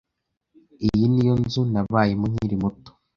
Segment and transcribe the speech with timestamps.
[0.87, 2.91] Iyi niyo nzu nabayemo nkiri muto.